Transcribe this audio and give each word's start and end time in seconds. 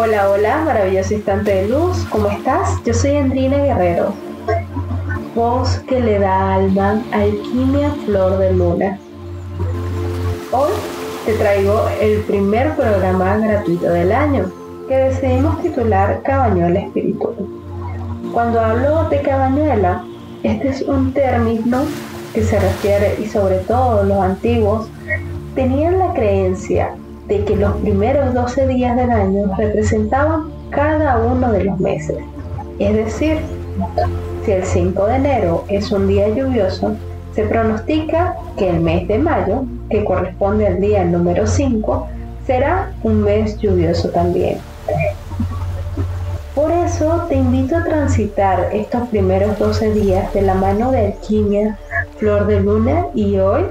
Hola, 0.00 0.30
hola, 0.30 0.62
maravilloso 0.64 1.14
instante 1.14 1.52
de 1.52 1.68
luz, 1.70 2.06
¿cómo 2.08 2.28
estás? 2.28 2.80
Yo 2.84 2.94
soy 2.94 3.16
Andrina 3.16 3.56
Guerrero, 3.58 4.14
voz 5.34 5.80
que 5.88 5.98
le 5.98 6.20
da 6.20 6.54
alma, 6.54 7.02
alquimia 7.10 7.90
flor 8.06 8.38
de 8.38 8.52
luna. 8.52 8.96
Hoy 10.52 10.70
te 11.26 11.32
traigo 11.32 11.88
el 12.00 12.20
primer 12.20 12.76
programa 12.76 13.38
gratuito 13.38 13.90
del 13.90 14.12
año 14.12 14.52
que 14.86 14.94
decidimos 14.94 15.60
titular 15.62 16.22
Cabañuela 16.22 16.78
Espiritual. 16.78 17.34
Cuando 18.32 18.60
hablo 18.60 19.08
de 19.08 19.20
cabañuela, 19.20 20.04
este 20.44 20.68
es 20.68 20.82
un 20.82 21.12
término 21.12 21.82
que 22.32 22.44
se 22.44 22.60
refiere, 22.60 23.16
y 23.20 23.26
sobre 23.26 23.56
todo 23.58 24.04
los 24.04 24.22
antiguos, 24.22 24.88
tenían 25.56 25.98
la 25.98 26.14
creencia 26.14 26.94
de 27.28 27.44
que 27.44 27.56
los 27.56 27.76
primeros 27.76 28.34
12 28.34 28.66
días 28.66 28.96
del 28.96 29.10
año 29.10 29.54
representaban 29.56 30.50
cada 30.70 31.18
uno 31.18 31.52
de 31.52 31.64
los 31.64 31.78
meses. 31.78 32.16
Es 32.78 32.94
decir, 32.94 33.38
si 34.44 34.52
el 34.52 34.64
5 34.64 35.06
de 35.06 35.16
enero 35.16 35.64
es 35.68 35.92
un 35.92 36.08
día 36.08 36.28
lluvioso, 36.28 36.96
se 37.34 37.44
pronostica 37.44 38.34
que 38.56 38.70
el 38.70 38.80
mes 38.80 39.06
de 39.06 39.18
mayo, 39.18 39.64
que 39.90 40.04
corresponde 40.04 40.66
al 40.66 40.80
día 40.80 41.04
número 41.04 41.46
5, 41.46 42.08
será 42.46 42.92
un 43.02 43.22
mes 43.22 43.58
lluvioso 43.58 44.08
también. 44.08 44.58
Por 46.54 46.72
eso 46.72 47.26
te 47.28 47.36
invito 47.36 47.76
a 47.76 47.84
transitar 47.84 48.70
estos 48.72 49.06
primeros 49.08 49.58
12 49.58 49.92
días 49.92 50.32
de 50.34 50.42
la 50.42 50.54
mano 50.54 50.90
de 50.90 51.06
Alquimia, 51.06 51.78
Flor 52.16 52.46
de 52.46 52.60
Luna 52.60 53.06
y 53.14 53.36
hoy, 53.38 53.66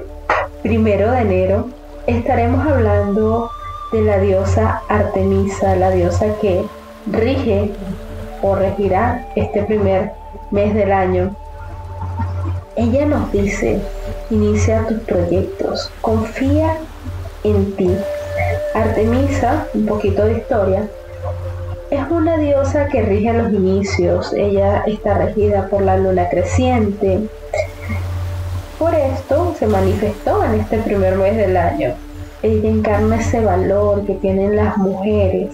primero 0.62 1.10
de 1.10 1.20
enero, 1.20 1.68
estaremos 2.08 2.66
hablando 2.66 3.50
de 3.92 4.00
la 4.00 4.18
diosa 4.18 4.82
Artemisa, 4.88 5.76
la 5.76 5.90
diosa 5.90 6.26
que 6.40 6.64
rige 7.12 7.70
o 8.42 8.54
regirá 8.54 9.26
este 9.36 9.62
primer 9.64 10.12
mes 10.50 10.74
del 10.74 10.90
año. 10.90 11.36
Ella 12.76 13.04
nos 13.04 13.30
dice, 13.30 13.82
inicia 14.30 14.86
tus 14.86 15.00
proyectos, 15.00 15.90
confía 16.00 16.78
en 17.44 17.76
ti. 17.76 17.94
Artemisa, 18.74 19.66
un 19.74 19.84
poquito 19.86 20.24
de 20.24 20.38
historia, 20.38 20.88
es 21.90 22.10
una 22.10 22.38
diosa 22.38 22.88
que 22.88 23.02
rige 23.02 23.34
los 23.34 23.52
inicios, 23.52 24.32
ella 24.32 24.82
está 24.86 25.14
regida 25.14 25.68
por 25.68 25.82
la 25.82 25.98
luna 25.98 26.30
creciente. 26.30 27.28
Por 28.78 28.94
esto 28.94 29.37
se 29.58 29.66
manifestó 29.66 30.44
en 30.44 30.60
este 30.60 30.78
primer 30.78 31.16
mes 31.16 31.36
del 31.36 31.56
año. 31.56 31.94
Ella 32.42 32.68
encarna 32.70 33.16
ese 33.16 33.44
valor 33.44 34.06
que 34.06 34.14
tienen 34.14 34.54
las 34.54 34.76
mujeres. 34.76 35.48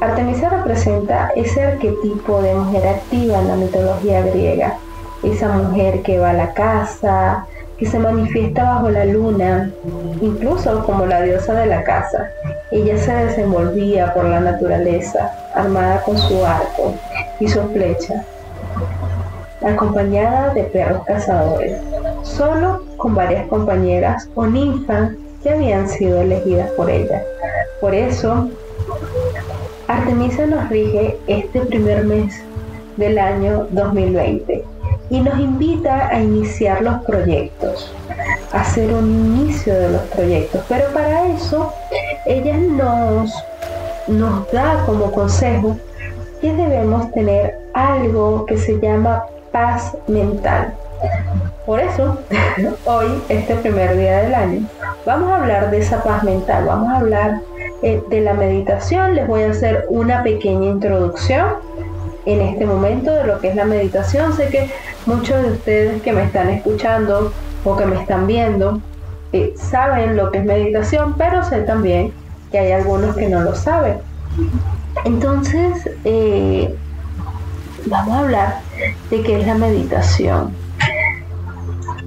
Artemisa 0.00 0.48
representa 0.50 1.30
ese 1.36 1.62
arquetipo 1.62 2.42
de 2.42 2.54
mujer 2.54 2.88
activa 2.88 3.38
en 3.38 3.48
la 3.48 3.56
mitología 3.56 4.22
griega, 4.22 4.76
esa 5.22 5.48
mujer 5.48 6.02
que 6.02 6.18
va 6.18 6.30
a 6.30 6.34
la 6.34 6.52
casa, 6.52 7.46
que 7.78 7.86
se 7.86 7.98
manifiesta 7.98 8.64
bajo 8.64 8.90
la 8.90 9.04
luna, 9.04 9.70
incluso 10.20 10.84
como 10.84 11.06
la 11.06 11.22
diosa 11.22 11.54
de 11.54 11.66
la 11.66 11.82
casa. 11.84 12.28
Ella 12.70 12.98
se 12.98 13.12
desenvolvía 13.12 14.12
por 14.12 14.24
la 14.24 14.40
naturaleza, 14.40 15.32
armada 15.54 16.02
con 16.02 16.18
su 16.18 16.44
arco 16.44 16.94
y 17.38 17.48
su 17.48 17.60
flecha, 17.68 18.24
acompañada 19.64 20.52
de 20.52 20.64
perros 20.64 21.04
cazadores, 21.04 21.80
solo 22.36 22.82
con 22.96 23.14
varias 23.14 23.46
compañeras 23.46 24.28
o 24.34 24.46
ninfas 24.46 25.12
que 25.42 25.50
habían 25.50 25.88
sido 25.88 26.20
elegidas 26.20 26.70
por 26.72 26.90
ella. 26.90 27.22
Por 27.80 27.94
eso, 27.94 28.48
Artemisa 29.88 30.46
nos 30.46 30.68
rige 30.68 31.18
este 31.26 31.60
primer 31.60 32.04
mes 32.04 32.34
del 32.96 33.18
año 33.18 33.66
2020 33.70 34.64
y 35.10 35.20
nos 35.20 35.38
invita 35.38 36.08
a 36.08 36.20
iniciar 36.20 36.82
los 36.82 37.04
proyectos, 37.04 37.92
a 38.52 38.60
hacer 38.60 38.92
un 38.92 39.10
inicio 39.10 39.74
de 39.74 39.90
los 39.90 40.02
proyectos. 40.02 40.62
Pero 40.68 40.92
para 40.92 41.28
eso 41.28 41.72
ella 42.26 42.56
nos, 42.56 43.32
nos 44.08 44.50
da 44.50 44.82
como 44.86 45.12
consejo 45.12 45.76
que 46.40 46.52
debemos 46.52 47.12
tener 47.12 47.58
algo 47.74 48.46
que 48.46 48.56
se 48.56 48.80
llama 48.80 49.24
paz 49.52 49.96
mental. 50.08 50.74
Por 51.66 51.80
eso, 51.80 52.18
hoy, 52.84 53.22
este 53.28 53.54
primer 53.56 53.96
día 53.96 54.18
del 54.18 54.34
año, 54.34 54.68
vamos 55.06 55.30
a 55.30 55.36
hablar 55.36 55.70
de 55.70 55.78
esa 55.78 56.02
paz 56.02 56.22
mental, 56.22 56.64
vamos 56.66 56.92
a 56.92 56.98
hablar 56.98 57.40
eh, 57.82 58.02
de 58.10 58.20
la 58.20 58.34
meditación, 58.34 59.14
les 59.14 59.26
voy 59.26 59.42
a 59.42 59.50
hacer 59.50 59.86
una 59.88 60.22
pequeña 60.22 60.66
introducción 60.66 61.46
en 62.26 62.40
este 62.42 62.66
momento 62.66 63.12
de 63.12 63.24
lo 63.24 63.40
que 63.40 63.48
es 63.48 63.56
la 63.56 63.64
meditación. 63.64 64.34
Sé 64.34 64.48
que 64.48 64.70
muchos 65.06 65.42
de 65.42 65.52
ustedes 65.52 66.02
que 66.02 66.12
me 66.12 66.24
están 66.24 66.50
escuchando 66.50 67.32
o 67.64 67.76
que 67.76 67.86
me 67.86 68.00
están 68.00 68.26
viendo 68.26 68.80
eh, 69.32 69.54
saben 69.56 70.16
lo 70.16 70.30
que 70.30 70.38
es 70.38 70.44
meditación, 70.44 71.14
pero 71.16 71.42
sé 71.44 71.62
también 71.62 72.12
que 72.50 72.58
hay 72.58 72.72
algunos 72.72 73.16
que 73.16 73.28
no 73.28 73.40
lo 73.40 73.54
saben. 73.54 73.98
Entonces, 75.04 75.90
eh, 76.04 76.74
vamos 77.86 78.14
a 78.14 78.18
hablar 78.20 78.60
de 79.10 79.22
qué 79.22 79.40
es 79.40 79.46
la 79.46 79.54
meditación. 79.54 80.63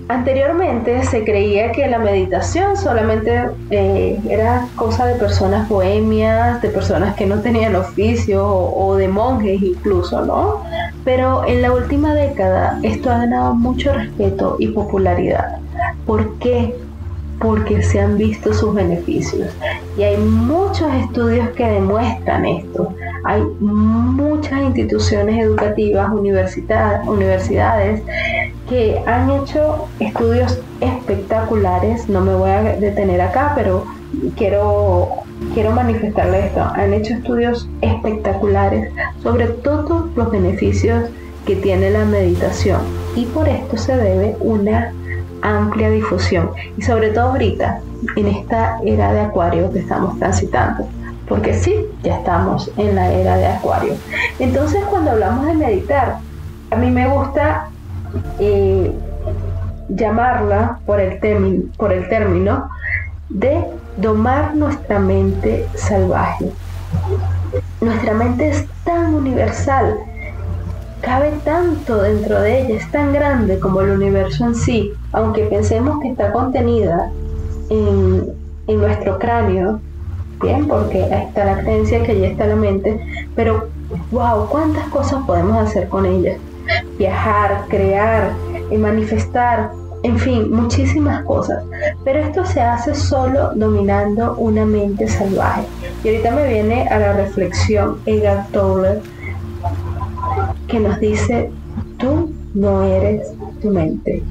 Anteriormente 0.09 1.03
se 1.03 1.25
creía 1.25 1.73
que 1.73 1.85
la 1.88 2.00
meditación 2.00 2.78
solamente 2.78 3.41
eh, 3.72 4.18
era 4.29 4.66
cosa 4.78 5.06
de 5.06 5.16
personas 5.16 5.68
bohemias, 5.68 6.62
de 6.62 6.69
personas 6.69 7.13
que 7.16 7.25
no 7.25 7.41
tenían 7.41 7.75
oficio 7.75 8.47
o, 8.47 8.96
de 8.96 9.09
monjes 9.09 9.62
incluso, 9.62 10.25
¿no? 10.25 10.63
Pero 11.03 11.46
en 11.46 11.62
la 11.62 11.73
última 11.73 12.13
década 12.13 12.79
esto 12.84 13.12
ha 13.12 13.17
ganado 13.17 13.53
mucho 13.53 13.94
respeto 13.94 14.56
y 14.59 14.67
popularidad. 14.67 15.57
¿Por 16.06 16.38
qué? 16.40 16.73
Porque 17.40 17.84
se 17.84 18.00
han 18.00 18.17
visto 18.17 18.53
sus 18.53 18.73
beneficios. 18.73 19.53
Y 19.97 20.03
hay 20.03 20.16
muchos 20.16 20.91
estudios 20.94 21.50
que 21.50 21.66
demuestran 21.66 22.46
esto. 22.46 22.96
Hay 23.25 23.41
muchas 23.59 24.62
instituciones 24.62 25.38
educativas, 25.38 26.09
universidades 26.13 28.01
que 28.69 29.01
han 29.05 29.29
hecho 29.29 29.88
estudios 30.00 30.59
espectaculares, 30.81 32.09
no 32.09 32.22
me 32.22 32.35
voy 32.35 32.50
a 32.50 32.61
detener 32.61 33.22
acá, 33.22 33.53
pero 33.55 33.85
quiero, 34.35 35.09
quiero 35.53 35.72
manifestarle 35.72 36.47
esto, 36.47 36.61
han 36.61 36.94
hecho 36.94 37.13
estudios 37.13 37.69
espectaculares 37.81 38.94
sobre 39.23 39.47
todos 39.47 40.16
los 40.16 40.31
beneficios 40.31 41.09
que 41.45 41.55
tiene 41.55 41.89
la 41.89 42.05
meditación. 42.05 42.81
Y 43.16 43.25
por 43.25 43.47
esto 43.47 43.78
se 43.78 43.95
debe 43.95 44.35
una 44.39 44.94
amplia 45.41 45.89
difusión. 45.89 46.51
Y 46.78 46.81
sobre 46.81 47.09
todo 47.11 47.29
ahorita 47.29 47.81
en 48.16 48.28
esta 48.28 48.79
era 48.85 49.13
de 49.13 49.22
acuario 49.22 49.72
que 49.72 49.79
estamos 49.79 50.19
transitando. 50.19 50.88
Porque 51.28 51.53
sí, 51.53 51.85
ya 52.03 52.17
estamos 52.17 52.72
en 52.78 52.95
la 52.95 53.11
era 53.11 53.38
de 53.38 53.47
acuario. 53.47 53.94
Entonces 54.39 54.84
cuando 54.89 55.11
hablamos 55.11 55.45
de 55.45 55.53
meditar 55.53 56.19
a 56.69 56.75
mí 56.75 56.91
me 56.91 57.07
gusta 57.07 57.69
eh, 58.40 58.91
llamarla 59.90 60.79
por 60.85 61.00
el, 61.00 61.19
término 61.19 62.69
de 63.29 63.66
domar 63.97 64.55
nuestra 64.55 64.99
mente 64.99 65.67
salvaje. 65.76 66.52
Nuestra 67.82 68.14
mente 68.14 68.49
es 68.49 68.66
tan 68.84 69.14
universal, 69.14 69.97
cabe 71.02 71.32
tanto 71.43 72.02
dentro 72.02 72.41
de 72.41 72.61
ella, 72.61 72.76
es 72.76 72.91
tan 72.91 73.14
grande 73.14 73.59
como 73.59 73.82
el 73.82 73.91
universo 73.91 74.46
en 74.46 74.55
sí, 74.55 74.93
aunque 75.11 75.43
pensemos 75.43 76.02
que 76.02 76.09
está 76.09 76.32
contenida 76.32 77.11
en, 77.70 78.35
nuestro 78.67 79.17
cráneo, 79.17 79.79
bien, 80.41 80.67
porque 80.67 81.03
ahí 81.05 81.28
está 81.28 81.46
la 81.46 81.59
creencia 81.61 82.03
que 82.03 82.20
ya 82.20 82.28
está 82.28 82.46
la 82.46 82.55
mente, 82.55 82.99
pero 83.35 83.70
wow, 84.11 84.47
cuántas 84.49 84.87
cosas 84.90 85.23
podemos 85.26 85.58
hacer 85.58 85.87
con 85.87 86.05
ella 86.05 86.37
viajar, 86.97 87.66
crear, 87.70 88.32
manifestar, 88.76 89.72
en 90.03 90.18
fin, 90.20 90.52
muchísimas 90.52 91.24
cosas. 91.24 91.64
Pero 92.03 92.20
esto 92.20 92.46
se 92.46 92.62
hace 92.62 92.94
solo 92.94 93.53
dominando 93.56 94.35
una 94.38 94.66
mente 94.66 95.08
salvaje. 95.08 95.64
Y 96.03 96.09
ahorita 96.09 96.32
me 96.32 96.47
viene 96.47 96.88
a 96.90 97.00
la 97.00 97.14
reflexión 97.14 98.00
Edgar 98.06 98.47
Toller, 98.52 99.02
que 100.68 100.79
nos 100.79 101.00
dice, 101.00 101.50
tú 101.97 102.34
no 102.53 102.84
eres 102.84 103.34
tu 103.62 103.70
mente. 103.70 104.23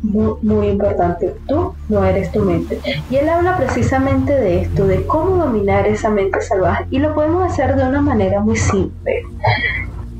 Muy, 0.00 0.34
muy, 0.42 0.68
importante, 0.68 1.34
tú 1.48 1.74
no 1.88 2.04
eres 2.04 2.30
tu 2.30 2.40
mente. 2.40 2.80
Y 3.10 3.16
él 3.16 3.28
habla 3.28 3.56
precisamente 3.56 4.32
de 4.32 4.62
esto, 4.62 4.86
de 4.86 5.04
cómo 5.06 5.44
dominar 5.44 5.86
esa 5.86 6.08
mente 6.08 6.40
salvaje. 6.40 6.86
Y 6.90 6.98
lo 6.98 7.14
podemos 7.14 7.50
hacer 7.50 7.74
de 7.74 7.86
una 7.86 8.00
manera 8.00 8.40
muy 8.40 8.56
simple 8.56 9.24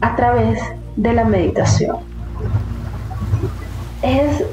a 0.01 0.17
través 0.17 0.61
de 0.97 1.13
la 1.13 1.25
meditación. 1.25 1.99
Es, 4.03 4.45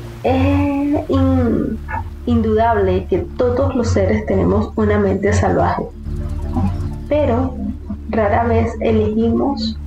indudable 2.26 3.06
que 3.06 3.20
todos 3.38 3.76
los 3.76 3.90
seres 3.90 4.26
tenemos 4.26 4.72
una 4.76 4.98
mente 4.98 5.32
salvaje. 5.32 5.84
pero 7.08 7.54
rara 8.10 8.46
vez 8.46 8.74
elegimos 8.80 9.78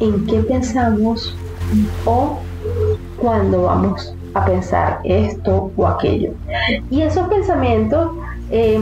en 0.00 0.26
qué 0.26 0.40
pensamos 0.40 1.36
o 2.06 2.38
cuándo 3.20 3.64
vamos 3.64 4.14
a 4.34 4.44
pensar 4.44 5.00
esto 5.04 5.70
o 5.76 5.86
aquello. 5.86 6.32
Y 6.90 7.02
esos 7.02 7.28
pensamientos 7.28 8.10
eh, 8.50 8.80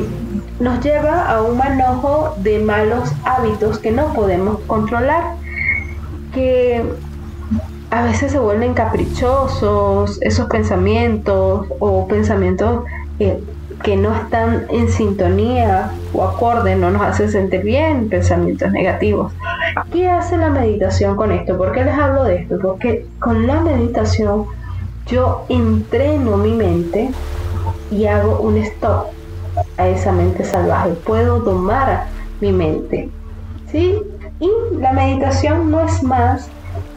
nos 0.61 0.85
lleva 0.85 1.29
a 1.29 1.43
un 1.43 1.59
manojo 1.59 2.35
de 2.43 2.61
malos 2.61 3.11
hábitos 3.25 3.79
que 3.79 3.91
no 3.91 4.13
podemos 4.13 4.61
controlar, 4.67 5.35
que 6.37 6.83
a 7.91 8.03
veces 8.03 8.31
se 8.31 8.39
vuelven 8.39 8.75
caprichosos, 8.75 10.19
esos 10.21 10.47
pensamientos 10.49 11.67
o 11.79 12.07
pensamientos 12.07 12.85
eh, 13.19 13.43
que 13.83 13.97
no 13.97 14.15
están 14.15 14.67
en 14.69 14.91
sintonía 14.91 15.93
o 16.13 16.25
acorde, 16.25 16.77
no 16.77 16.91
nos 16.91 17.01
hace 17.01 17.29
sentir 17.29 17.63
bien, 17.63 18.11
pensamientos 18.11 18.71
negativos. 18.71 19.33
¿Qué 19.91 20.11
hace 20.11 20.37
la 20.37 20.51
meditación 20.51 21.17
con 21.17 21.33
esto? 21.33 21.57
¿Por 21.57 21.73
qué 21.73 21.85
les 21.85 21.95
hablo 21.95 22.25
de 22.25 22.37
esto? 22.43 22.59
Porque 22.61 23.07
con 23.19 23.47
la 23.47 23.61
meditación 23.61 24.45
yo 25.07 25.47
entreno 25.49 26.37
mi 26.37 26.53
mente 26.53 27.11
y 27.91 28.05
hago 28.07 28.41
un 28.41 28.59
stop 28.59 29.07
a 29.79 29.89
esa 29.89 30.13
mente 30.13 30.45
salvaje. 30.45 30.91
Puedo 31.07 31.41
domar 31.41 32.09
mi 32.43 32.53
mente. 32.53 33.09
¿Sí? 33.73 34.03
Y 34.41 34.51
la 34.79 34.93
meditación 34.93 35.71
no 35.71 35.81
es 35.81 36.03
más 36.03 36.49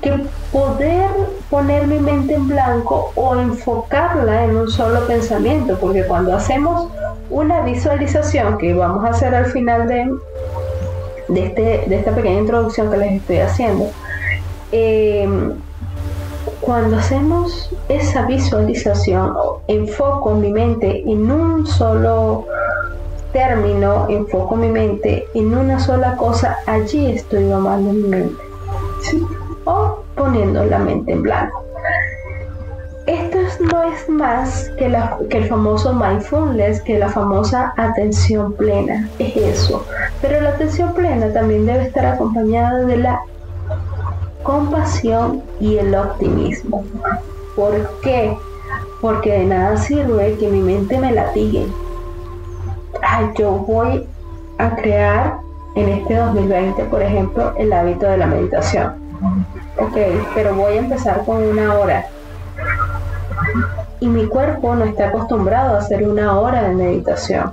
que 0.02 0.14
poder 0.52 1.10
poner 1.50 1.88
mi 1.88 2.00
mente 2.00 2.34
en 2.34 2.48
blanco 2.48 3.12
o 3.16 3.36
enfocarla 3.36 4.46
en 4.46 4.58
un 4.58 4.70
solo 4.70 5.06
pensamiento, 5.08 5.78
porque 5.80 6.06
cuando 6.06 6.36
hacemos 6.36 6.90
una 7.30 7.62
visualización 7.62 8.58
que 8.58 8.74
vamos 8.74 9.06
a 9.06 9.10
hacer 9.10 9.36
al 9.36 9.46
final 9.48 9.88
de, 9.88 10.10
de, 11.28 11.46
este, 11.46 11.86
de 11.88 11.96
esta 11.96 12.12
pequeña 12.12 12.40
introducción 12.40 12.92
que 12.92 12.98
les 12.98 13.12
estoy 13.14 13.38
haciendo, 13.40 13.90
em, 14.72 15.54
cuando 16.62 16.98
hacemos 16.98 17.70
esa 17.88 18.26
visualización, 18.26 19.34
enfoco 19.68 20.36
mi 20.36 20.52
mente 20.52 21.04
en 21.10 21.32
un 21.32 21.66
solo 21.66 22.46
término, 23.32 24.08
enfoco 24.10 24.56
mi 24.56 24.70
mente 24.70 25.28
en 25.34 25.56
una 25.56 25.80
sola 25.80 26.16
cosa, 26.16 26.58
allí 26.66 27.12
estoy 27.12 27.44
domando 27.44 27.94
mi 27.94 28.08
mente. 28.08 28.44
O 29.66 30.04
poniendo 30.16 30.64
la 30.66 30.80
mente 30.80 31.12
en 31.12 31.24
blanco. 31.24 31.64
Esto 33.06 33.40
no 33.62 33.84
es 33.84 34.08
más 34.08 34.70
que, 34.78 34.96
que 35.30 35.38
el 35.40 35.46
famoso 35.46 35.94
mindfulness, 35.94 36.82
que 36.82 37.00
la 37.00 37.10
famosa 37.10 37.74
atención 37.76 38.54
plena. 38.54 39.10
Es 39.18 39.36
eso. 39.36 39.84
Pero 40.22 40.42
la 40.42 40.50
atención 40.50 40.94
plena 40.94 41.34
también 41.34 41.66
debe 41.66 41.88
estar 41.88 42.06
acompañada 42.06 42.86
de 42.86 42.98
la 42.98 43.20
compasión 44.44 45.42
y 45.60 45.78
el 45.78 45.96
optimismo. 45.96 46.86
¿Por 47.56 48.00
qué? 48.02 48.38
Porque 49.02 49.32
de 49.32 49.46
nada 49.46 49.78
sirve 49.78 50.38
que 50.40 50.48
mi 50.48 50.62
mente 50.62 51.00
me 51.00 51.12
latigue. 51.12 51.66
Ay, 53.12 53.32
yo 53.40 53.52
voy 53.52 54.08
a 54.60 54.76
crear 54.76 55.40
en 55.74 55.90
este 55.90 56.16
2020, 56.16 56.84
por 56.86 57.02
ejemplo, 57.02 57.54
el 57.58 57.74
hábito 57.74 58.06
de 58.06 58.18
la 58.18 58.28
meditación. 58.28 58.94
Ok, 59.80 59.98
pero 60.36 60.54
voy 60.54 60.74
a 60.74 60.80
empezar 60.80 61.26
con 61.26 61.42
una 61.42 61.74
hora. 61.80 62.06
Y 64.00 64.08
mi 64.08 64.28
cuerpo 64.28 64.76
no 64.76 64.86
está 64.86 65.08
acostumbrado 65.08 65.76
a 65.76 65.80
hacer 65.80 66.08
una 66.08 66.40
hora 66.40 66.62
de 66.62 66.76
meditación. 66.76 67.52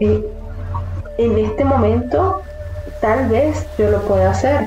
en 0.00 1.38
este 1.38 1.64
momento, 1.64 2.42
tal 3.00 3.28
vez 3.28 3.64
yo 3.78 3.88
lo 3.88 4.00
pueda 4.00 4.32
hacer, 4.32 4.66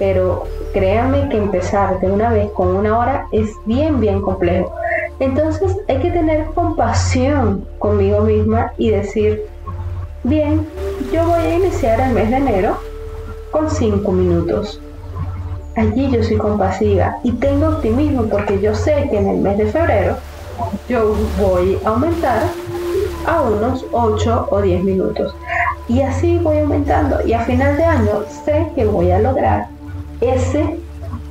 pero 0.00 0.42
créanme 0.72 1.28
que 1.28 1.38
empezar 1.38 2.00
de 2.00 2.10
una 2.10 2.30
vez 2.30 2.50
con 2.50 2.74
una 2.74 2.98
hora 2.98 3.26
es 3.30 3.48
bien, 3.64 4.00
bien 4.00 4.20
complejo. 4.22 4.74
Entonces 5.18 5.76
hay 5.88 5.98
que 5.98 6.10
tener 6.10 6.46
compasión 6.46 7.66
conmigo 7.78 8.20
misma 8.20 8.72
y 8.76 8.90
decir, 8.90 9.46
bien, 10.24 10.66
yo 11.12 11.26
voy 11.26 11.40
a 11.40 11.54
iniciar 11.54 12.00
el 12.00 12.12
mes 12.12 12.30
de 12.30 12.36
enero 12.36 12.78
con 13.50 13.70
cinco 13.70 14.12
minutos. 14.12 14.80
Allí 15.76 16.10
yo 16.10 16.22
soy 16.22 16.36
compasiva 16.36 17.18
y 17.22 17.32
tengo 17.32 17.68
optimismo 17.68 18.24
porque 18.24 18.60
yo 18.60 18.74
sé 18.74 19.08
que 19.10 19.18
en 19.18 19.28
el 19.28 19.38
mes 19.38 19.58
de 19.58 19.66
febrero 19.66 20.16
yo 20.88 21.14
voy 21.38 21.78
a 21.84 21.88
aumentar 21.88 22.44
a 23.26 23.42
unos 23.42 23.84
8 23.92 24.48
o 24.50 24.62
10 24.62 24.84
minutos. 24.84 25.34
Y 25.88 26.00
así 26.02 26.38
voy 26.38 26.58
aumentando 26.58 27.26
y 27.26 27.32
a 27.32 27.40
final 27.40 27.76
de 27.76 27.84
año 27.84 28.24
sé 28.44 28.66
que 28.74 28.84
voy 28.84 29.10
a 29.10 29.18
lograr 29.18 29.68
ese, 30.20 30.78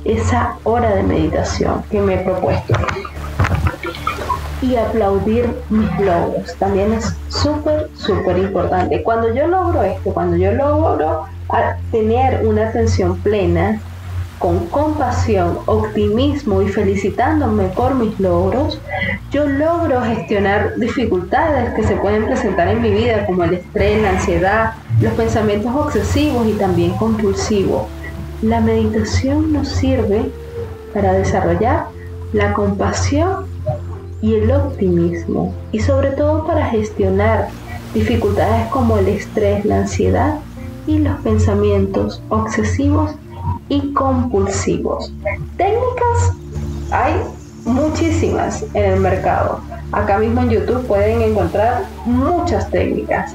esa 0.04 0.56
hora 0.64 0.94
de 0.94 1.02
meditación 1.02 1.82
que 1.90 2.00
me 2.00 2.14
he 2.14 2.18
propuesto. 2.18 2.74
Y 4.66 4.74
aplaudir 4.74 5.48
mis 5.70 5.88
logros 6.00 6.56
también 6.58 6.92
es 6.92 7.14
súper, 7.28 7.88
súper 7.94 8.38
importante. 8.38 9.02
Cuando 9.02 9.32
yo 9.32 9.46
logro 9.46 9.82
esto, 9.84 10.12
cuando 10.12 10.36
yo 10.36 10.52
logro 10.52 11.26
tener 11.92 12.44
una 12.44 12.68
atención 12.68 13.16
plena, 13.18 13.80
con 14.38 14.66
compasión, 14.66 15.58
optimismo 15.66 16.62
y 16.62 16.68
felicitándome 16.68 17.68
por 17.68 17.94
mis 17.94 18.18
logros, 18.20 18.80
yo 19.30 19.46
logro 19.46 20.02
gestionar 20.02 20.76
dificultades 20.76 21.72
que 21.74 21.84
se 21.84 21.96
pueden 21.96 22.26
presentar 22.26 22.68
en 22.68 22.82
mi 22.82 22.90
vida, 22.90 23.24
como 23.24 23.44
el 23.44 23.54
estrés, 23.54 24.02
la 24.02 24.10
ansiedad, 24.10 24.74
los 25.00 25.12
pensamientos 25.14 25.74
obsesivos 25.74 26.46
y 26.46 26.52
también 26.52 26.92
compulsivos. 26.92 27.86
La 28.42 28.60
meditación 28.60 29.52
nos 29.52 29.68
sirve 29.68 30.30
para 30.92 31.12
desarrollar 31.12 31.86
la 32.32 32.52
compasión 32.52 33.46
y 34.22 34.34
el 34.34 34.50
optimismo 34.50 35.54
y 35.72 35.80
sobre 35.80 36.10
todo 36.10 36.46
para 36.46 36.66
gestionar 36.66 37.48
dificultades 37.94 38.66
como 38.68 38.98
el 38.98 39.08
estrés, 39.08 39.64
la 39.64 39.78
ansiedad 39.78 40.38
y 40.86 40.98
los 40.98 41.16
pensamientos 41.20 42.22
obsesivos 42.28 43.14
y 43.68 43.92
compulsivos. 43.92 45.12
Técnicas 45.56 46.32
hay 46.90 47.14
muchísimas 47.64 48.64
en 48.74 48.92
el 48.92 49.00
mercado. 49.00 49.60
Acá 49.92 50.18
mismo 50.18 50.42
en 50.42 50.50
YouTube 50.50 50.86
pueden 50.86 51.22
encontrar 51.22 51.84
muchas 52.04 52.70
técnicas. 52.70 53.34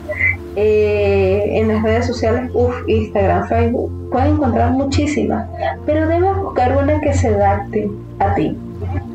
Eh, 0.55 1.59
en 1.59 1.69
las 1.69 1.81
redes 1.81 2.05
sociales, 2.05 2.51
uf, 2.53 2.75
Instagram, 2.87 3.47
Facebook, 3.47 4.09
pueden 4.11 4.35
encontrar 4.35 4.71
muchísimas, 4.71 5.47
pero 5.85 6.07
debes 6.07 6.35
buscar 6.35 6.77
una 6.77 6.99
que 6.99 7.13
se 7.13 7.29
adapte 7.29 7.89
a 8.19 8.35
ti. 8.35 8.57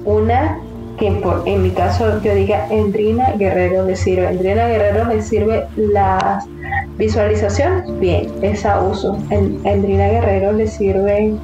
Una 0.07 0.59
que 0.99 1.11
por, 1.12 1.43
en 1.47 1.62
mi 1.62 1.71
caso 1.71 2.21
yo 2.23 2.35
diga 2.35 2.67
Endrina 2.71 3.33
Guerrero 3.33 3.85
le 3.85 3.97
sirve. 3.97 4.29
Endrina 4.29 4.67
Guerrero 4.67 5.05
le 5.05 5.23
sirve 5.23 5.67
las 5.76 6.47
visualizaciones, 6.97 7.99
bien, 7.99 8.33
esa 8.43 8.81
uso. 8.81 9.19
En 9.31 9.61
Endrina 9.67 10.09
Guerrero 10.09 10.53
le 10.53 10.67
sirve 10.67 11.35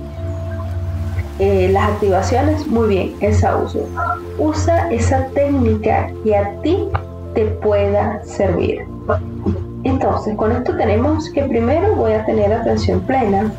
eh, 1.38 1.68
las 1.73 1.90
activaciones, 1.90 2.66
muy 2.66 2.88
bien, 2.88 3.14
esa 3.21 3.56
uso. 3.56 3.87
Usa 4.38 4.90
esa 4.90 5.26
técnica 5.35 6.11
que 6.25 6.37
a 6.37 6.61
ti 6.62 6.88
te 7.35 7.47
pueda 7.47 8.23
servir. 8.25 8.87
Entonces, 9.85 10.37
con 10.37 10.52
esto 10.52 10.76
tenemos 10.76 11.28
que 11.30 11.42
primero 11.44 11.94
voy 11.97 12.12
a 12.12 12.25
tener 12.25 12.52
atención 12.52 13.00
plena, 13.00 13.52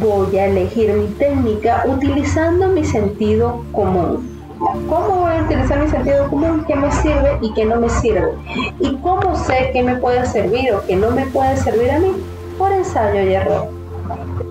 voy 0.00 0.36
a 0.38 0.46
elegir 0.46 0.92
mi 0.94 1.06
técnica 1.14 1.84
utilizando 1.86 2.68
mi 2.68 2.84
sentido 2.84 3.62
común. 3.72 4.33
¿Cómo 4.58 5.20
voy 5.20 5.32
a 5.32 5.42
utilizar 5.42 5.80
mi 5.80 5.88
sentido 5.88 6.28
común? 6.28 6.64
¿Qué 6.66 6.74
me 6.76 6.90
sirve 6.92 7.38
y 7.40 7.52
qué 7.54 7.64
no 7.64 7.76
me 7.76 7.88
sirve? 7.88 8.32
¿Y 8.80 8.96
cómo 8.96 9.34
sé 9.36 9.70
qué 9.72 9.82
me 9.82 9.96
puede 9.96 10.24
servir 10.26 10.72
o 10.72 10.86
qué 10.86 10.96
no 10.96 11.10
me 11.10 11.26
puede 11.26 11.56
servir 11.56 11.90
a 11.90 11.98
mí? 11.98 12.12
Por 12.58 12.72
ensayo 12.72 13.22
y 13.22 13.34
error. 13.34 13.68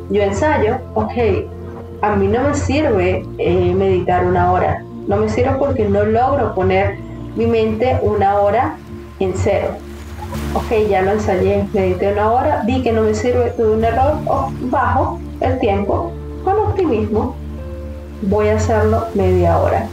Yo 0.09 0.21
ensayo, 0.21 0.77
ok, 0.93 1.13
a 2.01 2.15
mí 2.15 2.27
no 2.27 2.43
me 2.43 2.53
sirve 2.53 3.25
eh, 3.37 3.73
meditar 3.73 4.25
una 4.25 4.51
hora. 4.51 4.83
No 5.07 5.17
me 5.17 5.29
sirve 5.29 5.55
porque 5.57 5.85
no 5.85 6.03
logro 6.03 6.53
poner 6.53 6.97
mi 7.35 7.47
mente 7.47 7.97
una 8.01 8.39
hora 8.39 8.77
en 9.19 9.33
cero 9.35 9.69
ok, 10.53 10.87
ya 10.89 11.01
lo 11.01 11.11
ensayé, 11.11 11.67
medité 11.73 12.11
una 12.11 12.31
hora, 12.31 12.63
vi 12.65 12.81
que 12.81 12.91
no 12.91 13.01
me 13.01 13.13
sirve, 13.13 13.51
tuve 13.51 13.75
un 13.75 13.83
error, 13.83 14.19
oh, 14.27 14.51
bajo 14.63 15.19
el 15.41 15.59
tiempo 15.59 16.11
con 16.43 16.57
optimismo, 16.59 17.35
voy 18.23 18.49
a 18.49 18.55
hacerlo 18.55 19.07
media 19.13 19.57
hora. 19.57 19.87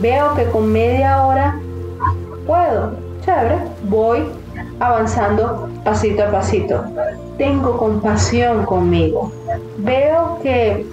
Veo 0.00 0.34
que 0.34 0.44
con 0.46 0.72
media 0.72 1.24
hora 1.24 1.58
puedo, 2.46 2.92
chévere, 3.24 3.58
voy 3.84 4.24
avanzando 4.80 5.68
pasito 5.84 6.24
a 6.24 6.30
pasito. 6.30 6.84
Tengo 7.38 7.76
compasión 7.76 8.64
conmigo. 8.64 9.32
Veo 9.78 10.38
que 10.42 10.86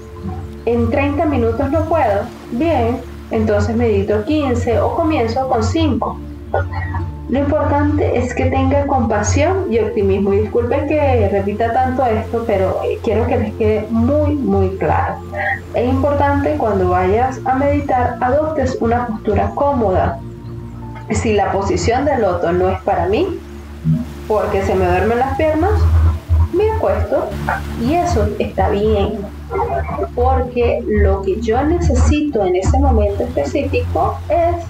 en 0.66 0.90
30 0.90 1.26
minutos 1.26 1.72
no 1.72 1.82
puedo, 1.86 2.22
bien, 2.52 3.00
entonces 3.32 3.76
medito 3.76 4.24
15 4.24 4.80
o 4.80 4.96
comienzo 4.96 5.48
con 5.50 5.64
5 5.64 6.18
Lo 7.32 7.40
importante 7.40 8.18
es 8.18 8.34
que 8.34 8.48
tenga 8.48 8.86
compasión 8.88 9.72
y 9.72 9.80
optimismo. 9.80 10.32
Disculpen 10.32 10.86
que 10.90 11.30
repita 11.30 11.72
tanto 11.72 12.06
esto, 12.06 12.44
pero 12.46 12.82
eh, 12.84 13.00
quiero 13.02 13.26
que 13.26 13.38
les 13.38 13.54
quede 13.54 13.88
muy, 13.90 14.36
muy 14.36 14.76
claro. 14.76 15.16
Es 15.74 15.88
importante 15.88 16.58
cuando 16.58 16.90
vayas 16.90 17.40
a 17.46 17.56
meditar, 17.56 18.18
adoptes 18.20 18.78
una 18.82 19.08
postura 19.08 19.50
cómoda. 19.56 20.20
Si 21.10 21.34
la 21.34 21.54
posición 21.54 22.04
del 22.04 22.22
loto 22.22 22.52
no 22.52 22.68
es 22.68 22.82
para 22.82 23.08
mí, 23.08 23.40
porque 24.28 24.62
se 24.64 24.76
me 24.76 24.86
duermen 24.86 25.20
las 25.20 25.38
piernas, 25.38 25.72
me 26.52 26.70
acuesto 26.70 27.30
y 27.82 27.94
eso 27.94 28.28
está 28.40 28.68
bien. 28.72 29.20
Porque 30.16 30.84
lo 30.86 31.22
que 31.22 31.40
yo 31.40 31.64
necesito 31.64 32.44
en 32.44 32.58
ese 32.58 32.78
momento 32.78 33.24
específico 33.24 34.20
es 34.28 34.66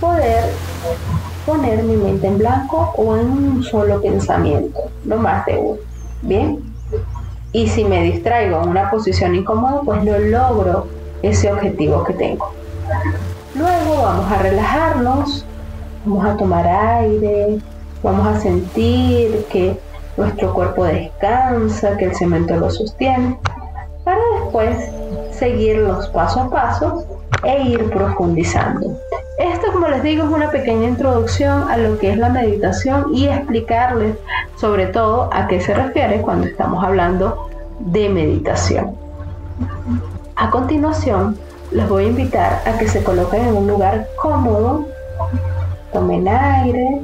poder 0.00 0.44
poner 1.50 1.82
mi 1.82 1.96
mente 1.96 2.28
en 2.28 2.38
blanco 2.38 2.92
o 2.96 3.16
en 3.16 3.28
un 3.28 3.64
solo 3.64 4.00
pensamiento, 4.00 4.78
no 5.04 5.16
más 5.16 5.44
de 5.46 5.58
uno. 5.58 5.78
Bien. 6.22 6.60
Y 7.52 7.66
si 7.66 7.84
me 7.84 8.04
distraigo 8.04 8.62
en 8.62 8.68
una 8.68 8.88
posición 8.88 9.34
incómoda, 9.34 9.80
pues 9.84 10.04
no 10.04 10.16
logro 10.16 10.86
ese 11.22 11.52
objetivo 11.52 12.04
que 12.04 12.12
tengo. 12.12 12.52
Luego 13.56 14.02
vamos 14.02 14.30
a 14.30 14.38
relajarnos, 14.38 15.44
vamos 16.04 16.24
a 16.24 16.36
tomar 16.36 16.68
aire, 16.68 17.58
vamos 18.00 18.28
a 18.28 18.38
sentir 18.38 19.44
que 19.50 19.76
nuestro 20.16 20.54
cuerpo 20.54 20.84
descansa, 20.84 21.96
que 21.96 22.04
el 22.04 22.14
cemento 22.14 22.56
lo 22.56 22.70
sostiene, 22.70 23.36
para 24.04 24.20
después 24.40 24.76
seguir 25.32 25.78
los 25.78 26.06
pasos 26.08 26.42
a 26.42 26.48
paso 26.48 27.04
e 27.42 27.62
ir 27.62 27.90
profundizando. 27.90 28.96
Esto, 29.40 29.72
como 29.72 29.88
les 29.88 30.02
digo, 30.02 30.24
es 30.24 30.30
una 30.30 30.50
pequeña 30.50 30.86
introducción 30.86 31.70
a 31.70 31.78
lo 31.78 31.98
que 31.98 32.10
es 32.10 32.18
la 32.18 32.28
meditación 32.28 33.06
y 33.14 33.26
explicarles 33.26 34.14
sobre 34.56 34.84
todo 34.84 35.30
a 35.32 35.48
qué 35.48 35.62
se 35.62 35.72
refiere 35.72 36.20
cuando 36.20 36.46
estamos 36.46 36.84
hablando 36.84 37.48
de 37.78 38.10
meditación. 38.10 38.94
A 40.36 40.50
continuación, 40.50 41.38
les 41.70 41.88
voy 41.88 42.04
a 42.04 42.08
invitar 42.08 42.60
a 42.66 42.76
que 42.76 42.86
se 42.86 43.02
coloquen 43.02 43.46
en 43.46 43.56
un 43.56 43.66
lugar 43.66 44.08
cómodo, 44.20 44.84
tomen 45.90 46.28
aire, 46.28 47.00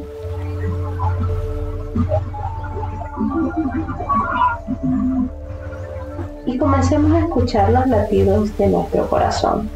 y 6.44 6.58
comencemos 6.58 7.12
a 7.12 7.20
escuchar 7.20 7.72
los 7.72 7.86
latidos 7.86 8.54
de 8.58 8.66
nuestro 8.66 9.08
corazón. 9.08 9.70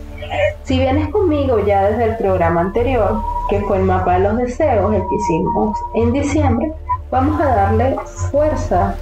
Si 0.70 0.78
vienes 0.78 1.08
conmigo 1.08 1.58
ya 1.58 1.82
desde 1.90 2.04
el 2.04 2.16
programa 2.16 2.60
anterior, 2.60 3.20
que 3.48 3.60
fue 3.62 3.78
el 3.78 3.82
mapa 3.82 4.12
de 4.12 4.20
los 4.20 4.36
deseos, 4.36 4.94
el 4.94 5.00
que 5.00 5.16
hicimos 5.16 5.76
en 5.96 6.12
diciembre, 6.12 6.72
vamos 7.10 7.40
a 7.40 7.46
darle 7.46 7.96
fuerza 8.30 8.94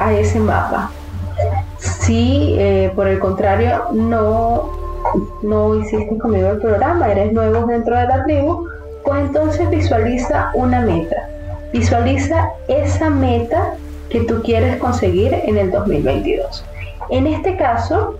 a 0.00 0.12
ese 0.12 0.40
mapa. 0.40 0.90
Si 1.78 2.56
eh, 2.58 2.90
por 2.96 3.06
el 3.06 3.20
contrario 3.20 3.84
no, 3.92 4.72
no 5.44 5.76
hiciste 5.76 6.18
conmigo 6.18 6.48
el 6.48 6.58
programa, 6.58 7.06
eres 7.12 7.32
nuevo 7.32 7.64
dentro 7.68 7.96
de 7.96 8.04
la 8.04 8.24
tribu, 8.24 8.66
pues 9.04 9.20
entonces 9.20 9.70
visualiza 9.70 10.50
una 10.54 10.80
meta. 10.80 11.28
Visualiza 11.72 12.50
esa 12.66 13.08
meta 13.08 13.74
que 14.10 14.22
tú 14.22 14.42
quieres 14.42 14.78
conseguir 14.78 15.32
en 15.32 15.58
el 15.58 15.70
2022. 15.70 16.64
En 17.10 17.28
este 17.28 17.56
caso, 17.56 18.18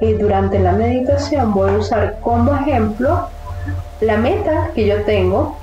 y 0.00 0.12
durante 0.14 0.58
la 0.58 0.72
meditación 0.72 1.52
voy 1.52 1.70
a 1.70 1.78
usar 1.78 2.18
como 2.20 2.54
ejemplo 2.54 3.28
la 4.00 4.16
meta 4.16 4.70
que 4.74 4.86
yo 4.86 5.02
tengo 5.04 5.56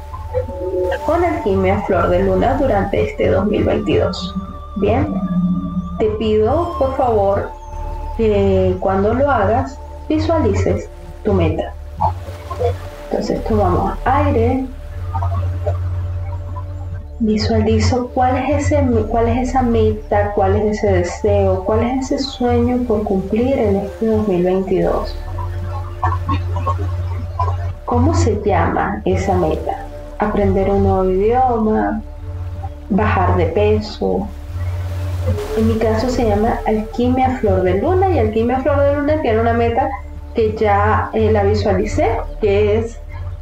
con 1.05 1.23
alquimia 1.23 1.81
flor 1.81 2.09
de 2.09 2.23
luna 2.23 2.57
durante 2.59 3.09
este 3.09 3.29
2022. 3.29 4.35
Bien, 4.77 5.13
te 5.99 6.05
pido 6.19 6.77
por 6.77 6.95
favor 6.97 7.49
que 8.17 8.75
cuando 8.79 9.13
lo 9.13 9.29
hagas 9.29 9.77
visualices 10.09 10.89
tu 11.23 11.33
meta. 11.33 11.73
Entonces 13.09 13.43
tomamos 13.45 13.97
aire, 14.05 14.65
Visualizo 17.19 18.09
cuál 18.09 18.35
es, 18.37 18.65
ese, 18.65 18.83
cuál 19.07 19.29
es 19.29 19.49
esa 19.49 19.61
meta, 19.61 20.33
cuál 20.35 20.57
es 20.57 20.77
ese 20.77 20.91
deseo, 20.91 21.63
cuál 21.63 21.83
es 21.83 22.11
ese 22.11 22.19
sueño 22.19 22.83
por 22.85 23.03
cumplir 23.03 23.57
en 23.57 23.77
este 23.77 24.07
2022. 24.07 25.15
¿Cómo 27.85 28.13
se 28.13 28.41
llama 28.43 29.01
esa 29.05 29.33
meta? 29.33 29.85
Aprender 30.19 30.69
un 30.69 30.83
nuevo 30.83 31.05
idioma, 31.05 32.01
bajar 32.89 33.37
de 33.37 33.45
peso. 33.45 34.27
En 35.57 35.69
mi 35.69 35.75
caso 35.75 36.09
se 36.09 36.27
llama 36.27 36.59
Alquimia 36.67 37.37
Flor 37.39 37.63
de 37.63 37.79
Luna 37.79 38.09
y 38.09 38.19
Alquimia 38.19 38.59
Flor 38.59 38.79
de 38.79 38.95
Luna 38.95 39.21
tiene 39.21 39.39
una 39.39 39.53
meta 39.53 39.89
que 40.33 40.53
ya 40.57 41.09
eh, 41.13 41.31
la 41.31 41.43
visualicé, 41.43 42.17
que 42.41 42.77
es 42.77 42.99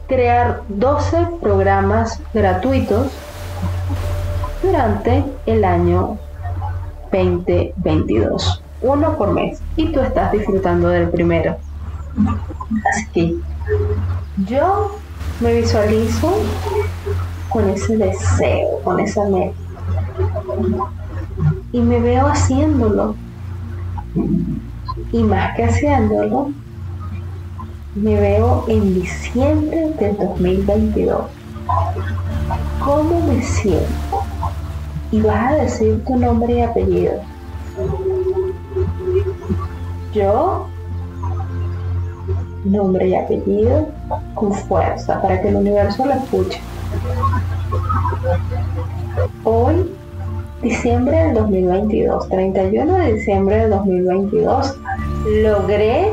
crear 0.07 0.61
12 0.69 1.17
programas 1.41 2.21
gratuitos 2.35 3.11
durante 4.63 5.23
el 5.45 5.65
año 5.65 6.17
2022. 7.11 8.63
Uno 8.81 9.17
por 9.17 9.33
mes. 9.33 9.61
Y 9.75 9.91
tú 9.91 9.99
estás 9.99 10.31
disfrutando 10.31 10.87
del 10.87 11.09
primero. 11.09 11.57
Así 12.89 13.07
que 13.13 13.35
yo 14.47 14.97
me 15.41 15.53
visualizo 15.53 16.33
con 17.49 17.69
ese 17.69 17.97
deseo, 17.97 18.79
con 18.83 18.99
esa 18.99 19.25
meta. 19.25 19.55
Y 21.71 21.79
me 21.81 21.99
veo 21.99 22.27
haciéndolo. 22.27 23.15
Y 25.11 25.23
más 25.23 25.55
que 25.55 25.65
haciéndolo, 25.65 26.51
me 27.95 28.19
veo 28.19 28.65
en 28.67 28.95
diciembre 28.95 29.93
del 29.99 30.17
2022. 30.17 31.25
¿Cómo 32.83 33.19
me 33.27 33.41
siento? 33.41 34.22
Y 35.13 35.21
vas 35.21 35.51
a 35.51 35.55
decir 35.57 36.03
tu 36.05 36.15
nombre 36.15 36.53
y 36.55 36.61
apellido. 36.61 37.13
Yo, 40.11 40.65
nombre 42.65 43.09
y 43.09 43.15
apellido 43.15 43.89
con 44.33 44.51
fuerza 44.53 45.21
para 45.21 45.39
que 45.39 45.49
el 45.49 45.57
universo 45.57 46.03
lo 46.07 46.13
escuche. 46.13 46.59
Hoy, 49.43 49.87
diciembre 50.63 51.25
del 51.25 51.35
2022, 51.35 52.29
31 52.29 52.97
de 52.97 53.13
diciembre 53.13 53.55
del 53.57 53.69
2022, 53.69 54.79
logré 55.43 56.11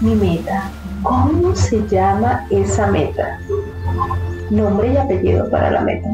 mi 0.00 0.14
meta. 0.14 0.70
¿Cómo 1.02 1.56
se 1.56 1.84
llama 1.88 2.46
esa 2.50 2.86
meta? 2.86 3.40
Nombre 4.50 4.92
y 4.92 4.96
apellido 4.96 5.50
para 5.50 5.72
la 5.72 5.80
meta. 5.80 6.08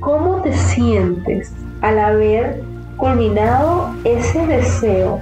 ¿Cómo 0.00 0.40
te 0.40 0.52
sientes 0.54 1.52
al 1.82 1.98
haber 1.98 2.62
culminado 2.96 3.94
ese 4.04 4.46
deseo 4.46 5.20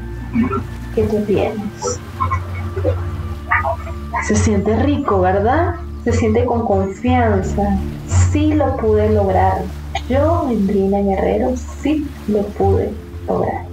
que 0.94 1.02
tú 1.02 1.16
tienes? 1.26 2.00
Se 4.28 4.37
siente 4.37 4.76
rico, 4.85 5.20
¿verdad? 5.20 5.75
Se 6.04 6.12
siente 6.12 6.44
con 6.44 6.64
confianza. 6.64 7.76
Sí 8.06 8.54
lo 8.54 8.76
pude 8.76 9.11
lograr. 9.11 9.62
Yo, 10.08 10.49
Endrina 10.49 11.00
Guerrero, 11.00 11.56
sí 11.56 12.08
lo 12.28 12.42
pude 12.42 12.92
lograr. 13.26 13.64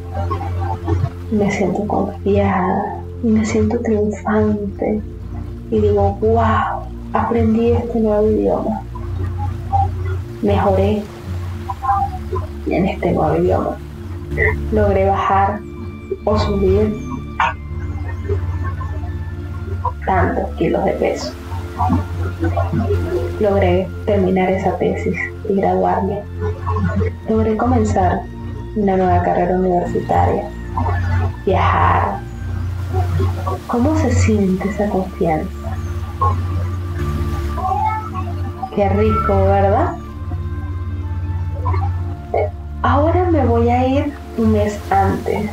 Me 1.31 1.51
siento 1.51 1.85
confiada 1.85 3.03
y 3.23 3.27
me 3.27 3.45
siento 3.45 3.79
triunfante. 3.79 5.01
Y 5.69 5.81
digo, 5.81 6.17
wow, 6.21 6.89
aprendí 7.13 7.73
este 7.73 7.99
nuevo 7.99 8.27
idioma 8.27 8.84
mejoré 10.45 11.01
en 12.67 12.85
este 12.85 13.11
nuevo 13.11 13.35
idioma. 13.35 13.77
Logré 14.71 15.07
bajar 15.07 15.59
o 16.23 16.37
subir 16.37 16.95
tantos 20.05 20.49
kilos 20.57 20.85
de 20.85 20.91
peso. 20.91 21.33
Logré 23.39 23.87
terminar 24.05 24.49
esa 24.49 24.77
tesis 24.77 25.17
y 25.49 25.55
graduarme. 25.55 26.21
Logré 27.27 27.57
comenzar 27.57 28.21
una 28.75 28.97
nueva 28.97 29.23
carrera 29.23 29.57
universitaria, 29.57 30.43
viajar. 31.45 32.19
¿Cómo 33.67 33.97
se 33.97 34.11
siente 34.11 34.69
esa 34.69 34.89
confianza? 34.89 35.49
Qué 38.75 38.89
rico, 38.89 39.35
¿verdad? 39.45 39.95
Ahora 42.87 43.31
me 43.31 43.43
voy 43.43 43.67
a 43.67 43.87
ir 43.87 44.13
un 44.37 44.51
mes 44.51 44.79
antes. 44.91 45.49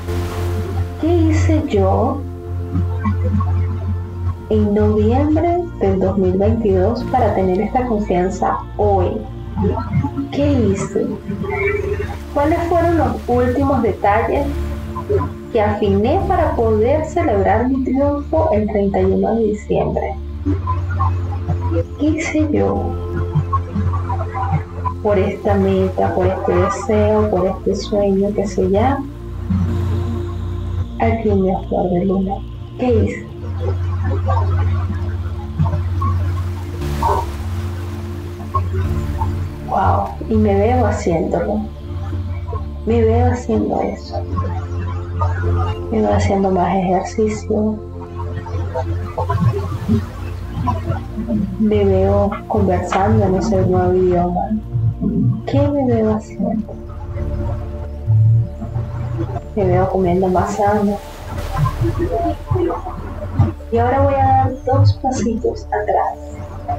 ¿Qué 1.01 1.07
hice 1.07 1.63
yo 1.67 2.21
en 4.51 4.75
noviembre 4.75 5.65
del 5.81 5.99
2022 5.99 7.05
para 7.05 7.35
tener 7.35 7.59
esta 7.63 7.87
confianza 7.87 8.59
hoy? 8.77 9.17
¿Qué 10.31 10.53
hice? 10.53 11.07
¿Cuáles 12.35 12.59
fueron 12.65 12.99
los 12.99 13.17
últimos 13.27 13.81
detalles 13.81 14.47
que 15.55 15.61
afiné 15.63 16.21
para 16.29 16.55
poder 16.55 17.07
celebrar 17.07 17.67
mi 17.67 17.83
triunfo 17.83 18.51
el 18.53 18.67
31 18.69 19.37
de 19.37 19.43
diciembre? 19.43 20.15
¿Qué 21.99 22.05
hice 22.05 22.47
yo 22.53 22.93
por 25.03 25.19
esta 25.19 25.55
meta, 25.55 26.15
por 26.15 26.27
este 26.27 26.55
deseo, 26.55 27.31
por 27.31 27.47
este 27.47 27.75
sueño 27.75 28.33
que 28.35 28.47
se 28.47 28.71
llama 28.71 29.05
Alquimia 31.01 31.59
Flor 31.69 31.91
de 31.91 32.05
Luna? 32.05 32.35
¿Qué 32.79 33.05
hice? 33.05 33.27
Wow, 39.69 40.09
y 40.29 40.37
me 40.37 40.55
veo 40.55 40.87
haciéndolo. 40.87 41.63
Me 42.87 43.01
veo 43.01 43.33
haciendo 43.33 43.81
eso. 43.83 44.23
Me 45.91 46.03
veo 46.03 46.15
haciendo 46.15 46.51
más 46.51 46.77
ejercicio. 46.77 47.77
Me 51.59 51.85
veo 51.85 52.31
conversando 52.49 53.25
en 53.25 53.35
ese 53.37 53.67
nuevo 53.67 53.95
idioma. 53.95 54.51
¿Qué 55.53 55.61
me 55.69 55.85
veo 55.85 56.15
haciendo? 56.15 56.75
Me 59.55 59.67
veo 59.67 59.91
comiendo 59.91 60.29
más 60.29 60.57
sano. 60.57 60.97
Y 63.71 63.77
ahora 63.77 64.01
voy 64.01 64.15
a 64.15 64.25
dar 64.25 64.65
dos 64.65 64.95
pasitos 64.95 65.67
atrás. 65.67 66.79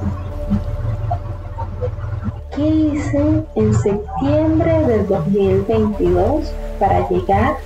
¿Qué 2.55 2.65
hice 2.65 3.43
en 3.53 3.73
septiembre 3.75 4.87
del 4.87 5.07
2022 5.07 6.51
para 6.79 7.07
llegar 7.09 7.57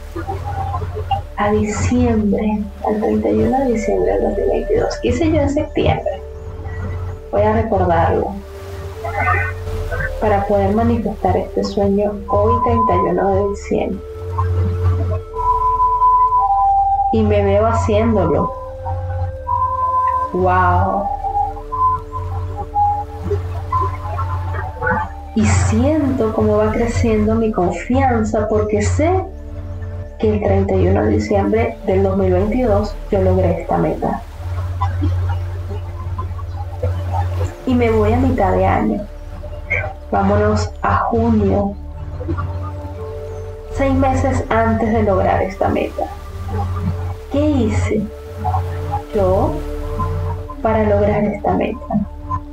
a 1.38 1.52
diciembre, 1.52 2.64
al 2.86 3.00
31 3.00 3.60
de 3.60 3.72
diciembre 3.72 4.12
del 4.12 4.24
2022? 4.36 4.98
¿Qué 5.02 5.08
hice 5.08 5.32
yo 5.32 5.40
en 5.40 5.50
septiembre? 5.52 6.22
Voy 7.32 7.44
a 7.44 7.54
recordarlo 7.54 8.34
para 10.20 10.46
poder 10.48 10.76
manifestar 10.76 11.38
este 11.38 11.64
sueño 11.64 12.14
hoy 12.30 12.54
31 12.66 13.30
de 13.30 13.50
diciembre. 13.50 14.00
Y 17.14 17.24
me 17.24 17.44
veo 17.44 17.68
haciéndolo 17.68 18.68
Wow. 20.34 21.08
Y 25.36 25.46
siento 25.46 26.34
cómo 26.34 26.58
va 26.58 26.72
creciendo 26.72 27.36
mi 27.36 27.52
confianza 27.52 28.48
porque 28.50 28.82
sé 28.82 29.24
que 30.20 30.34
el 30.34 30.44
31 30.44 31.04
de 31.04 31.10
diciembre 31.10 31.78
del 31.86 32.04
2022 32.04 32.96
yo 33.12 33.22
logré 33.22 33.62
esta 33.62 33.78
meta. 33.78 34.22
Y 37.66 37.74
me 37.74 37.92
voy 37.92 38.14
a 38.14 38.18
mitad 38.18 38.54
de 38.54 38.66
año. 38.66 39.17
Vámonos 40.12 40.72
a 40.82 40.96
junio. 41.10 41.76
Seis 43.74 43.94
meses 43.94 44.44
antes 44.50 44.94
de 44.94 45.04
lograr 45.04 45.42
esta 45.42 45.68
meta. 45.68 46.04
¿Qué 47.32 47.42
hice? 47.42 48.02
Yo 49.14 49.54
para 50.62 50.84
lograr 50.84 51.24
esta 51.26 51.54
meta? 51.54 51.78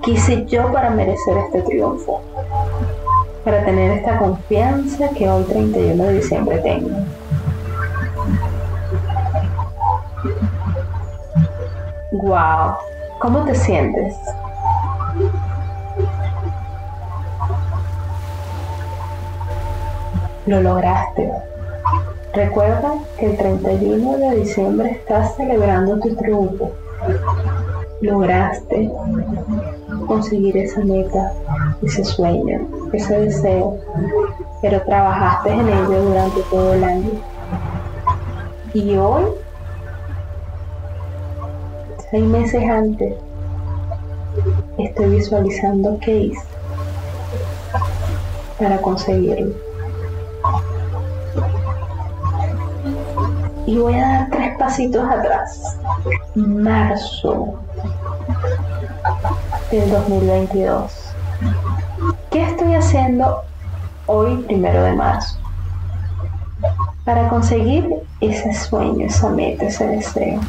¿Qué 0.02 0.12
hice 0.12 0.44
yo 0.46 0.72
para 0.72 0.90
merecer 0.90 1.36
este 1.38 1.62
triunfo? 1.62 2.20
Para 3.44 3.64
tener 3.64 3.92
esta 3.92 4.18
confianza 4.18 5.08
que 5.10 5.28
hoy 5.28 5.44
31 5.44 6.02
de 6.02 6.12
diciembre 6.14 6.58
tengo. 6.58 6.90
Wow, 12.12 12.74
¿cómo 13.20 13.44
te 13.44 13.54
sientes? 13.54 14.14
Lo 20.46 20.60
lograste. 20.60 21.30
Recuerda 22.32 22.94
que 23.18 23.26
el 23.26 23.36
31 23.36 24.18
de 24.18 24.36
diciembre 24.36 24.90
estás 24.90 25.36
celebrando 25.36 25.98
tu 26.00 26.14
triunfo 26.16 26.72
lograste 28.04 28.90
conseguir 30.06 30.56
esa 30.56 30.80
meta, 30.80 31.32
ese 31.82 32.04
sueño, 32.04 32.68
ese 32.92 33.20
deseo, 33.20 33.78
pero 34.60 34.82
trabajaste 34.82 35.50
en 35.50 35.68
ello 35.68 36.02
durante 36.02 36.42
todo 36.50 36.74
el 36.74 36.84
año. 36.84 37.10
Y 38.74 38.96
hoy, 38.96 39.24
seis 42.10 42.24
meses 42.24 42.62
antes, 42.68 43.14
estoy 44.78 45.10
visualizando 45.10 45.98
qué 46.00 46.16
hice 46.16 46.46
para 48.58 48.78
conseguirlo. 48.82 49.63
Y 53.66 53.78
voy 53.78 53.94
a 53.94 54.08
dar 54.08 54.30
tres 54.30 54.58
pasitos 54.58 55.08
atrás. 55.08 55.78
Marzo 56.34 57.58
del 59.70 59.90
2022. 59.90 60.92
¿Qué 62.30 62.42
estoy 62.42 62.74
haciendo 62.74 63.42
hoy, 64.06 64.36
primero 64.42 64.82
de 64.82 64.92
marzo? 64.92 65.38
Para 67.04 67.28
conseguir 67.28 67.88
ese 68.20 68.52
sueño, 68.54 69.06
esa 69.06 69.30
meta, 69.30 69.64
ese 69.66 69.86
deseo. 69.86 70.40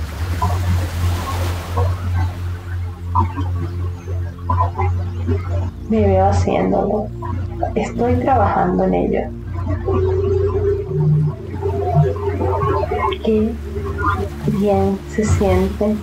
Me 5.90 6.02
veo 6.02 6.28
haciéndolo. 6.28 7.08
Estoy 7.76 8.16
trabajando 8.16 8.84
en 8.84 8.94
ello. 8.94 9.22
Qué 13.24 13.52
bien 14.48 15.00
se 15.10 15.26
siente 15.26 15.96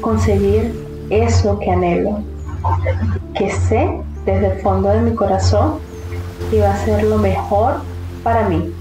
conseguir 0.00 0.72
eso 1.10 1.58
que 1.58 1.70
anhelo, 1.70 2.20
que 3.34 3.50
sé 3.50 4.00
desde 4.24 4.52
el 4.52 4.60
fondo 4.60 4.90
de 4.90 5.00
mi 5.02 5.14
corazón 5.14 5.78
que 6.50 6.60
va 6.60 6.72
a 6.72 6.76
ser 6.76 7.02
lo 7.04 7.18
mejor 7.18 7.74
para 8.22 8.48
mí. 8.48 8.72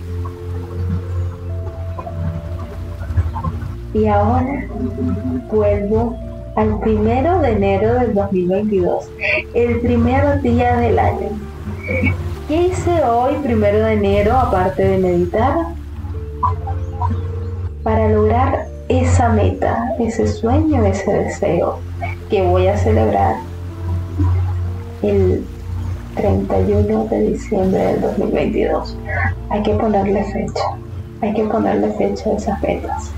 Y 3.94 4.08
ahora 4.08 4.68
vuelvo 5.50 6.16
al 6.56 6.80
primero 6.80 7.40
de 7.40 7.52
enero 7.52 7.94
del 8.00 8.14
2022, 8.14 9.10
el 9.54 9.80
primer 9.80 10.42
día 10.42 10.78
del 10.78 11.00
año. 11.00 11.30
¿Qué 12.48 12.68
hice 12.68 13.04
hoy, 13.04 13.36
primero 13.44 13.80
de 13.80 13.94
enero, 13.94 14.38
aparte 14.38 14.84
de 14.84 14.98
meditar? 14.98 15.77
Para 17.88 18.10
lograr 18.10 18.68
esa 18.90 19.30
meta, 19.30 19.96
ese 19.98 20.28
sueño, 20.28 20.84
ese 20.84 21.10
deseo 21.10 21.80
que 22.30 22.42
voy 22.42 22.68
a 22.68 22.78
celebrar 22.78 23.38
el 25.02 25.46
31 26.16 27.06
de 27.06 27.32
diciembre 27.32 27.80
del 27.80 28.02
2022. 28.02 28.98
Hay 29.50 29.64
que 29.64 29.74
ponerle 29.76 30.22
fecha, 30.26 30.64
hay 31.22 31.34
que 31.34 31.46
ponerle 31.46 31.94
fecha 31.94 32.30
a 32.30 32.34
esas 32.34 32.62
metas. 32.62 33.10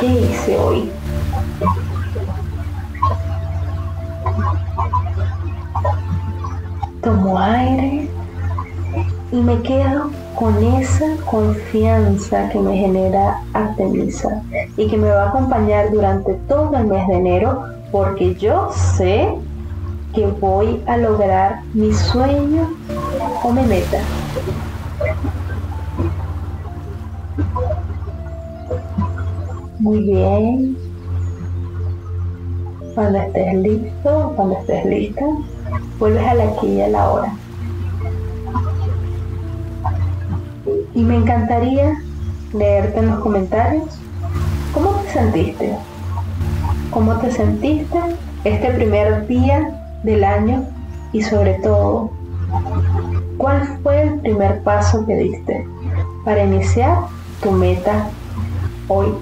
¿Qué 0.00 0.06
hice 0.06 0.58
hoy? 0.58 0.90
Tomo 7.02 7.38
aire 7.38 8.08
y 9.30 9.36
me 9.36 9.62
quedo 9.62 10.10
con 10.40 10.56
esa 10.64 11.04
confianza 11.26 12.48
que 12.48 12.58
me 12.58 12.74
genera 12.74 13.42
Artemisa 13.52 14.42
y 14.78 14.88
que 14.88 14.96
me 14.96 15.10
va 15.10 15.24
a 15.24 15.28
acompañar 15.28 15.90
durante 15.90 16.32
todo 16.48 16.74
el 16.78 16.86
mes 16.86 17.06
de 17.08 17.14
enero 17.14 17.62
porque 17.92 18.34
yo 18.36 18.70
sé 18.72 19.28
que 20.14 20.26
voy 20.40 20.82
a 20.86 20.96
lograr 20.96 21.60
mi 21.74 21.92
sueño 21.92 22.70
o 23.44 23.52
mi 23.52 23.66
meta. 23.66 23.98
Muy 29.78 30.00
bien. 30.04 30.76
Cuando 32.94 33.18
estés 33.18 33.54
listo, 33.56 34.32
cuando 34.36 34.56
estés 34.56 34.86
lista, 34.86 35.26
vuelves 35.98 36.26
a 36.26 36.34
la 36.34 36.44
aquí 36.44 36.66
y 36.66 36.80
a 36.80 36.88
la 36.88 37.10
hora. 37.10 37.39
Y 41.00 41.02
me 41.02 41.16
encantaría 41.16 41.98
leerte 42.52 42.98
en 42.98 43.06
los 43.08 43.20
comentarios 43.20 43.88
¿Cómo 44.74 44.90
te 44.90 45.08
sentiste? 45.08 45.78
¿Cómo 46.90 47.16
te 47.16 47.32
sentiste 47.32 47.98
este 48.44 48.70
primer 48.72 49.26
día 49.26 49.80
del 50.02 50.24
año 50.24 50.66
y 51.14 51.22
sobre 51.22 51.54
todo, 51.54 52.10
cuál 53.38 53.78
fue 53.82 54.02
el 54.02 54.20
primer 54.20 54.62
paso 54.62 55.06
que 55.06 55.14
diste 55.14 55.66
para 56.22 56.44
iniciar 56.44 56.98
tu 57.42 57.50
meta 57.50 58.10
hoy? 58.88 59.14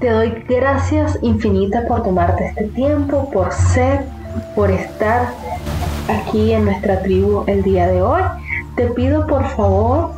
Te 0.00 0.10
doy 0.10 0.44
gracias 0.46 1.18
infinitas 1.22 1.86
por 1.86 2.02
tomarte 2.02 2.48
este 2.48 2.64
tiempo, 2.64 3.30
por 3.30 3.50
ser, 3.52 4.04
por 4.54 4.70
estar 4.70 5.32
aquí 6.08 6.52
en 6.52 6.64
nuestra 6.64 7.02
tribu 7.02 7.44
el 7.46 7.62
día 7.62 7.86
de 7.86 8.02
hoy. 8.02 8.22
Te 8.76 8.86
pido 8.86 9.26
por 9.26 9.46
favor, 9.48 10.10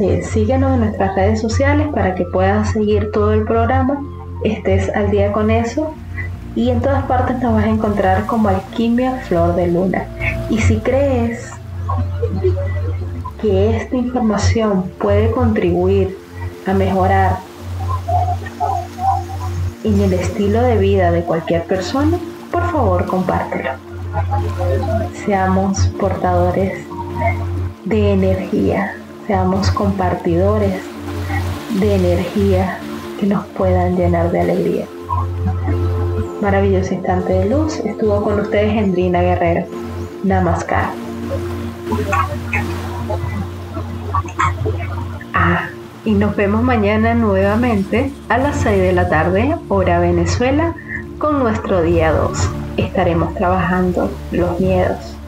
eh, 0.00 0.22
síguenos 0.22 0.74
en 0.74 0.80
nuestras 0.80 1.14
redes 1.14 1.40
sociales 1.40 1.88
para 1.94 2.14
que 2.14 2.24
puedas 2.24 2.72
seguir 2.72 3.10
todo 3.12 3.32
el 3.32 3.44
programa, 3.44 4.02
estés 4.44 4.88
al 4.94 5.10
día 5.10 5.32
con 5.32 5.50
eso 5.50 5.94
y 6.54 6.70
en 6.70 6.80
todas 6.80 7.04
partes 7.04 7.40
nos 7.40 7.54
vas 7.54 7.64
a 7.64 7.68
encontrar 7.68 8.26
como 8.26 8.48
Alquimia 8.48 9.18
Flor 9.28 9.54
de 9.54 9.68
Luna. 9.68 10.06
Y 10.50 10.58
si 10.58 10.78
crees 10.78 11.50
que 13.40 13.76
esta 13.76 13.96
información 13.96 14.90
puede 14.98 15.30
contribuir 15.30 16.16
a 16.66 16.72
mejorar 16.74 17.38
en 19.84 20.00
el 20.00 20.12
estilo 20.12 20.62
de 20.62 20.76
vida 20.76 21.10
de 21.10 21.22
cualquier 21.22 21.64
persona, 21.64 22.18
por 22.50 22.70
favor 22.70 23.06
compártelo. 23.06 23.91
Seamos 25.24 25.86
portadores 25.98 26.84
de 27.84 28.12
energía, 28.12 28.94
seamos 29.26 29.70
compartidores 29.70 30.82
de 31.80 31.94
energía 31.94 32.78
que 33.18 33.26
nos 33.26 33.46
puedan 33.46 33.96
llenar 33.96 34.30
de 34.30 34.40
alegría. 34.40 34.86
Maravilloso 36.40 36.92
instante 36.92 37.32
de 37.32 37.48
luz. 37.48 37.78
Estuvo 37.78 38.22
con 38.22 38.40
ustedes 38.40 38.76
Hendrina 38.76 39.22
Guerrero. 39.22 39.66
Namaskar. 40.24 40.90
Ah, 45.32 45.68
y 46.04 46.12
nos 46.12 46.34
vemos 46.36 46.62
mañana 46.62 47.14
nuevamente 47.14 48.12
a 48.28 48.38
las 48.38 48.56
6 48.56 48.82
de 48.82 48.92
la 48.92 49.08
tarde, 49.08 49.56
hora 49.68 50.00
Venezuela, 50.00 50.74
con 51.18 51.38
nuestro 51.38 51.82
día 51.82 52.12
2. 52.12 52.61
Estaremos 52.76 53.34
trabajando 53.34 54.22
los 54.30 54.58
miedos 54.60 55.21